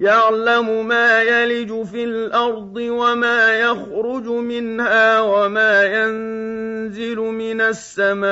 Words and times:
يعلم 0.00 0.88
ما 0.88 1.22
يلج 1.22 1.82
في 1.82 2.04
الأرض 2.04 2.76
وما 2.76 3.60
يخرج 3.60 4.26
منها 4.26 5.20
وما 5.20 5.84
ينزل 5.84 7.16
من 7.16 7.60
السماء 7.60 8.28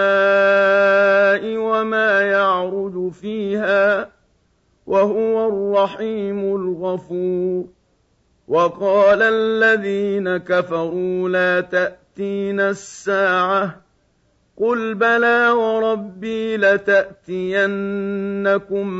وما 1.57 2.21
يعرج 2.23 3.13
فيها 3.13 4.11
وهو 4.87 5.49
الرحيم 5.49 6.39
الغفور. 6.57 7.65
وقال 8.49 9.23
الذين 9.23 10.37
كفروا 10.37 11.29
لا 11.29 11.61
تاتين 11.61 12.61
الساعة 12.61 13.81
قل 14.57 14.95
بلى 14.95 15.51
وربي 15.51 16.57
لتأتينكم 16.57 17.67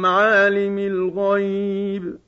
عالم 0.07 0.79
الغيب. 0.79 2.28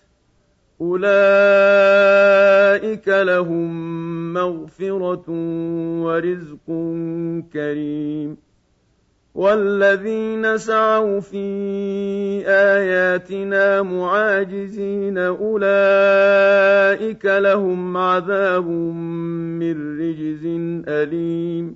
أولئك 0.81 1.07
لهم 3.07 4.33
مغفرة 4.33 5.25
ورزق 6.01 6.67
كريم 7.53 8.37
والذين 9.35 10.57
سعوا 10.57 11.19
في 11.19 11.37
آياتنا 12.47 13.81
معاجزين 13.81 15.17
أولئك 15.17 15.55
لهم 17.25 17.97
عذاب 17.97 18.67
من 18.67 19.99
رجز 19.99 20.45
أليم 20.87 21.75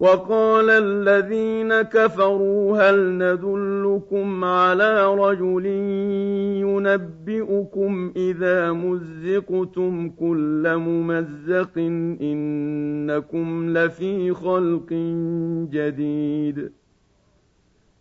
وقال 0.00 0.70
الذين 0.70 1.82
كفروا 1.82 2.78
هل 2.78 3.18
ندلكم 3.18 4.44
على 4.44 5.14
رجل 5.14 5.66
ينبئكم 6.64 8.12
إذا 8.16 8.72
مزقتم 8.72 10.10
كل 10.10 10.76
ممزق 10.76 11.78
إنكم 12.20 13.78
لفي 13.78 14.34
خلق 14.34 14.92
جديد 15.70 16.72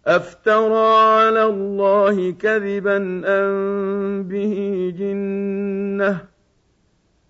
أفترى 0.08 0.88
على 1.20 1.46
الله 1.46 2.32
كذبا 2.32 3.22
أم 3.26 4.24
به 4.24 4.94
جنة 4.98 6.29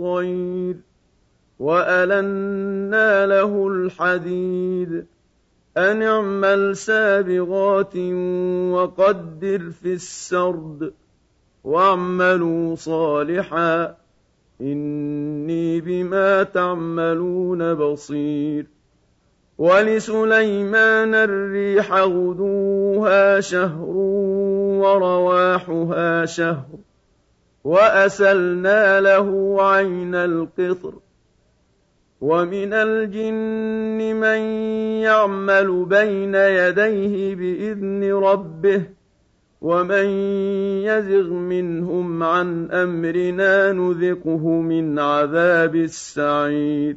الطير 0.00 0.76
وألنا 1.58 3.26
له 3.26 3.68
الحديد 3.68 5.06
أن 5.76 6.02
اعمل 6.02 6.76
سابغات 6.76 7.96
وقدر 8.72 9.70
في 9.82 9.92
السرد 9.92 10.92
واعملوا 11.64 12.74
صالحا 12.74 13.96
إني 14.60 15.80
بما 15.80 16.42
تعملون 16.42 17.74
بصير 17.74 18.66
ولسليمان 19.58 21.14
الريح 21.14 21.92
غدوها 21.92 23.40
شهر 23.40 23.96
ورواحها 24.80 26.24
شهر 26.24 26.85
وأسلنا 27.66 29.00
له 29.00 29.56
عين 29.58 30.14
القطر 30.14 30.94
ومن 32.20 32.72
الجن 32.72 34.16
من 34.20 34.38
يعمل 35.02 35.84
بين 35.84 36.34
يديه 36.34 37.34
بإذن 37.34 38.12
ربه 38.12 38.82
ومن 39.60 40.06
يزغ 40.88 41.32
منهم 41.32 42.22
عن 42.22 42.70
أمرنا 42.70 43.72
نذقه 43.72 44.48
من 44.48 44.98
عذاب 44.98 45.74
السعير 45.76 46.96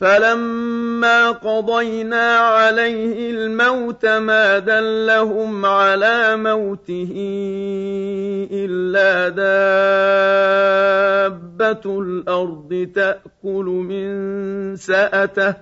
فلما 0.00 1.30
قضينا 1.30 2.36
عليه 2.36 3.30
الموت 3.30 4.06
ما 4.06 4.58
دلهم 4.58 5.66
على 5.66 6.36
موته 6.36 7.12
الا 8.52 9.28
دابه 11.28 12.00
الأرض 12.00 12.88
تاكل 12.94 13.64
من 13.64 14.76
ساته 14.76 15.54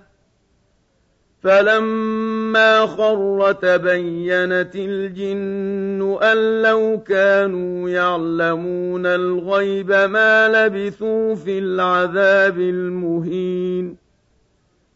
فلما 1.42 2.86
خر 2.86 3.52
تبينت 3.52 4.76
الجن 4.76 6.18
ان 6.22 6.62
لو 6.62 7.02
كانوا 7.06 7.90
يعلمون 7.90 9.06
الغيب 9.06 9.92
ما 9.92 10.48
لبثوا 10.48 11.34
في 11.34 11.58
العذاب 11.58 12.60
المهين 12.60 14.07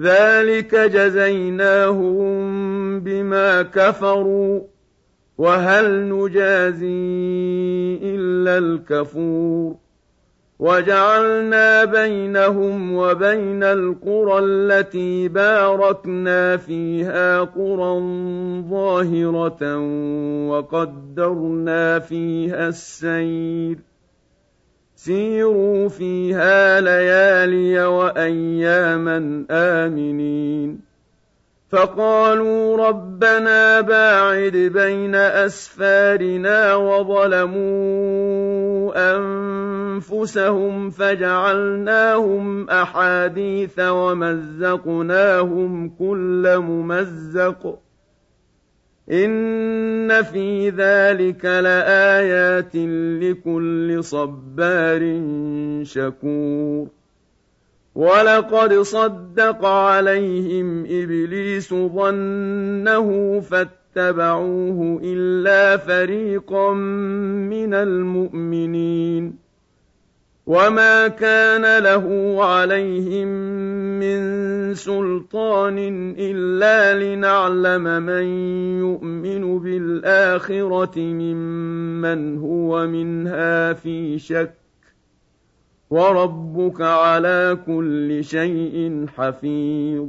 ذلك 0.00 0.74
جزيناهم 0.74 2.20
بما 3.00 3.62
كفروا 3.62 4.60
وهل 5.38 6.08
نجازي 6.08 6.88
إلا 8.02 8.58
الكفور 8.58 9.76
وجعلنا 10.58 11.84
بينهم 11.84 12.94
وبين 12.94 13.62
القرى 13.62 14.38
التي 14.38 15.28
باركنا 15.28 16.56
فيها 16.56 17.40
قرى 17.40 18.00
ظاهرة 18.70 19.78
وقدرنا 20.48 21.98
فيها 21.98 22.68
السير 22.68 23.78
سيروا 25.08 25.88
فيها 25.88 26.80
ليالي 26.80 27.84
وأياما 27.86 29.44
آمنين. 29.50 30.80
فقالوا 31.70 32.88
ربنا 32.88 33.80
باعد 33.80 34.56
بين 34.56 35.14
أسفارنا 35.14 36.74
وظلموا 36.74 38.12
أنفسهم 39.16 40.90
فجعلناهم 40.90 42.70
أحاديث 42.70 43.78
ومزقناهم 43.78 45.48
كل 45.98 46.54
ممزق. 46.58 47.78
إن 49.10 50.22
في 50.22 50.70
ذلك 50.70 51.44
لآيات 51.44 52.76
لكل 53.22 54.04
صبار 54.04 55.20
شكور 55.82 56.88
ولقد 57.94 58.74
صدق 58.74 59.64
عليهم 59.64 60.84
إبليس 60.84 61.74
ظنه 61.74 63.40
فاتبعوه 63.40 65.00
إلا 65.04 65.76
فريقا 65.76 66.72
من 66.72 67.74
المؤمنين 67.74 69.47
وما 70.48 71.08
كان 71.08 71.82
له 71.82 72.36
عليهم 72.44 73.28
من 74.00 74.20
سلطان 74.74 75.78
إلا 76.18 76.96
لنعلم 77.04 77.84
من 78.02 78.24
يؤمن 78.80 79.58
بالآخرة 79.58 80.98
ممن 80.98 82.38
هو 82.38 82.86
منها 82.86 83.72
في 83.72 84.18
شك 84.18 84.54
وربك 85.90 86.80
على 86.80 87.58
كل 87.66 88.24
شيء 88.24 89.06
حفيظ 89.16 90.06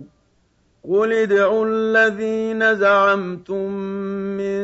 قل 0.90 1.14
ادعوا 1.14 1.66
الذين 1.66 2.76
زعمتم 2.76 3.72
من 4.40 4.60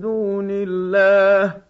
دون 0.00 0.48
الله 0.50 1.69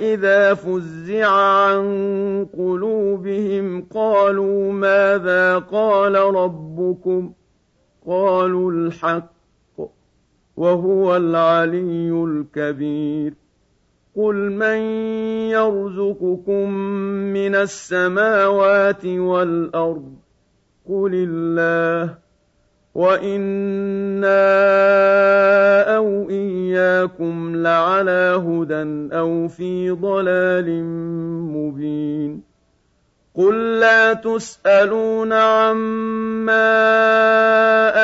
إذا 0.00 0.54
فزع 0.54 1.28
عن 1.28 2.46
قلوبهم 2.58 3.82
قالوا 3.94 4.72
ماذا 4.72 5.58
قال 5.58 6.14
ربكم 6.14 7.32
قالوا 8.06 8.72
الحق 8.72 9.32
وهو 10.56 11.16
العلي 11.16 12.10
الكبير 12.10 13.34
قل 14.16 14.34
من 14.34 14.78
يرزقكم 15.50 16.70
من 17.32 17.54
السماوات 17.54 19.06
والأرض 19.06 20.14
قل 20.88 21.10
الله 21.14 22.27
وإنا 22.98 24.42
أو 25.96 26.30
إياكم 26.30 27.56
لعلى 27.56 28.42
هدى 28.46 29.14
أو 29.16 29.48
في 29.48 29.90
ضلال 29.90 30.84
مبين 31.54 32.42
قل 33.34 33.80
لا 33.80 34.12
تسألون 34.12 35.32
عما 35.32 36.58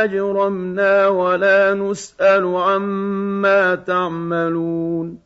أجرمنا 0.05 1.09
ولا 1.09 1.75
نسأل 1.75 2.57
عما 2.57 3.75
تعملون 3.75 5.19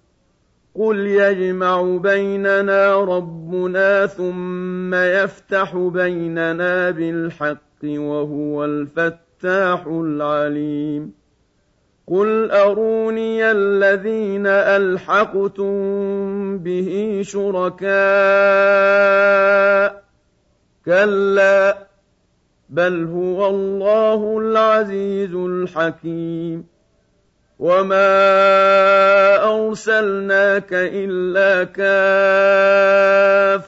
قل 0.75 0.97
يجمع 0.97 1.97
بيننا 1.97 2.95
ربنا 2.95 4.07
ثم 4.07 4.95
يفتح 4.95 5.77
بيننا 5.77 6.91
بالحق 6.91 7.85
وهو 7.85 8.65
الفتح 8.65 9.28
الفتاح 9.45 9.87
العليم. 9.87 11.13
قل 12.07 12.51
أروني 12.51 13.51
الذين 13.51 14.47
ألحقتم 14.47 15.69
به 16.59 17.21
شركاء. 17.25 17.89
كلا 20.87 21.79
بل 22.69 23.05
هو 23.05 23.47
الله 23.47 24.39
العزيز 24.39 25.35
الحكيم. 25.35 26.67
وما 27.59 28.25
أرسلناك 29.45 30.69
إلا 30.73 31.65
كافة 31.65 33.68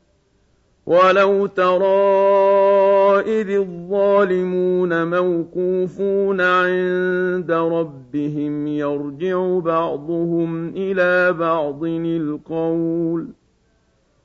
ولو 0.85 1.45
ترى 1.45 2.21
إذ 3.41 3.49
الظالمون 3.49 5.07
موقوفون 5.07 6.41
عند 6.41 7.51
ربهم 7.51 8.67
يرجع 8.67 9.59
بعضهم 9.59 10.69
إلى 10.69 11.33
بعض 11.33 11.83
القول 11.85 13.27
ۖ 13.27 13.40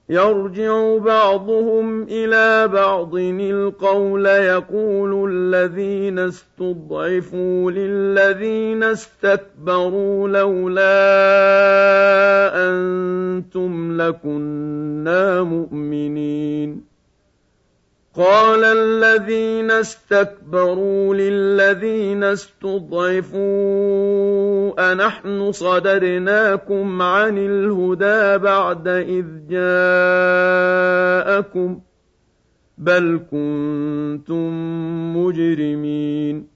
يرجع 0.09 0.97
بعضهم 0.97 2.03
إلى 2.03 2.69
بعض. 2.69 3.15
القول 3.17 4.27
يقول 4.27 5.33
الذين 5.33 6.19
استضعفوا 6.19 7.71
للذين 7.71 8.83
استكبروا 8.83 10.29
لولا 10.29 10.93
أنتم 12.55 14.03
لكنا 14.03 15.43
مؤمنين. 15.43 16.96
قال 18.16 18.64
الذين 18.64 19.70
استكبروا 19.70 21.14
للذين 21.14 22.25
استضعفوا 22.25 23.42
أنحن 24.92 25.52
صدرناكم 25.52 27.02
عن 27.02 27.38
الهدى 27.38 28.38
بعد 28.38 28.88
إذ 28.88 29.26
جاءكم 29.50 30.61
بل 32.78 33.20
كنتم 33.30 34.52
مجرمين. 35.16 36.56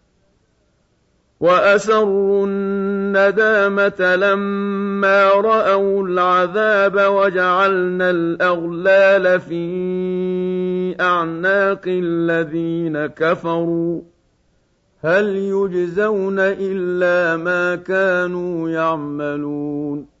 وأسروا 1.41 2.47
الندامة 2.47 4.15
لما 4.15 5.29
رأوا 5.29 6.07
العذاب 6.07 7.13
وجعلنا 7.13 8.09
الأغلال 8.09 9.39
في 9.39 10.95
أعناق 11.01 11.81
الذين 11.87 13.05
كفروا. 13.05 14.01
هل 15.03 15.35
يجزون 15.35 16.39
إلا 16.39 17.37
ما 17.37 17.75
كانوا 17.75 18.69
يعملون. 18.69 20.20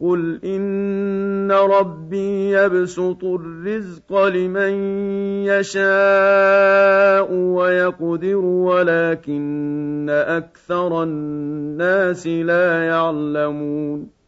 قل 0.00 0.40
إن 0.44 1.52
ربي 1.52 2.50
يبسط 2.50 3.24
الرزق 3.24 4.24
لمن 4.26 4.72
يشاء 5.44 7.32
ويقدر 7.32 8.36
ولكن 8.36 10.06
أكثر 10.10 11.02
الناس 11.02 12.26
لا 12.26 12.84
يعلمون. 12.84 14.20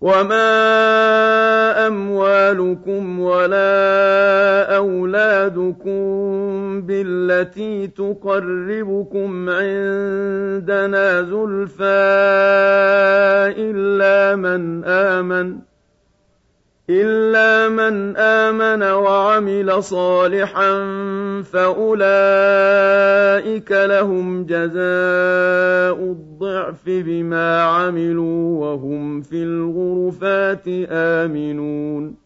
وما 0.00 1.86
أموالكم 1.86 3.20
ولا 3.20 4.76
أولادكم 4.76 5.96
بالتي 6.82 7.86
تقربكم 7.86 9.50
عندنا 9.50 11.22
زلفى 11.22 12.75
إلا 13.56 14.36
من 14.36 14.84
آمن 14.84 15.58
إلا 16.90 17.68
من 17.68 18.16
آمن 18.16 18.82
وعمل 18.82 19.82
صالحا 19.82 20.72
فأولئك 21.42 22.02
لهم 23.72 24.44
جزاء 24.44 25.98
الضعف 25.98 26.82
بما 26.86 27.62
عملوا 27.62 28.60
وهم 28.60 29.20
في 29.20 29.42
الغرفات 29.42 30.68
آمنون. 30.90 32.25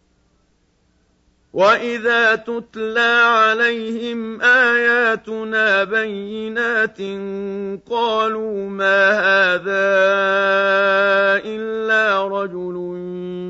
واذا 1.53 2.35
تتلى 2.35 3.21
عليهم 3.23 4.41
اياتنا 4.41 5.83
بينات 5.83 6.97
قالوا 7.89 8.69
ما 8.69 9.11
هذا 9.11 9.83
الا 11.45 12.27
رجل 12.27 12.75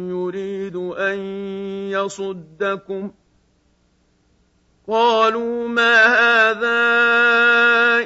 يريد 0.10 0.76
ان 0.76 1.20
يصدكم 1.92 3.12
قالوا 4.88 5.68
ما 5.68 6.06
هذا 6.06 6.82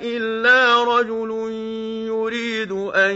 الا 0.03 0.83
رجل 0.83 1.31
يريد 2.07 2.71
ان 2.71 3.15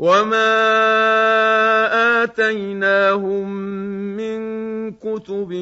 وما 0.00 0.52
آتيناهم 2.22 3.48
من 4.16 4.40
كتب 4.92 5.52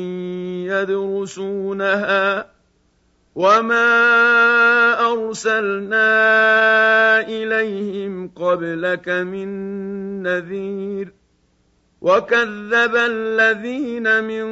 يدرسونها 0.71 2.47
وما 3.35 3.91
أرسلنا 5.13 6.11
إليهم 7.21 8.31
قبلك 8.37 9.09
من 9.09 9.49
نذير 10.23 11.18
وكذب 12.01 12.97
الذين 12.97 14.25
من 14.25 14.47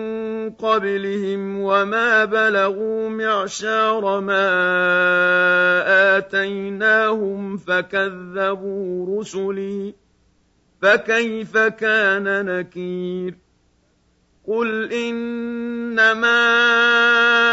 قبلهم 0.50 1.60
وما 1.60 2.24
بلغوا 2.24 3.08
معشار 3.08 4.20
ما 4.20 4.46
آتيناهم 6.16 7.56
فكذبوا 7.56 9.20
رسلي 9.20 9.94
فكيف 10.82 11.58
كان 11.58 12.44
نكير 12.46 13.34
قل 14.46 14.92
إنما 14.92 16.38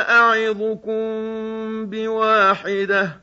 أعظكم 0.10 1.06
بواحدة 1.86 3.23